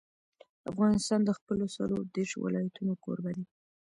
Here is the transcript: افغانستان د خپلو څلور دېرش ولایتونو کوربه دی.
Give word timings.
افغانستان 0.71 1.19
د 1.25 1.29
خپلو 1.37 1.65
څلور 1.77 2.03
دېرش 2.15 2.31
ولایتونو 2.43 2.93
کوربه 3.03 3.31
دی. 3.37 3.45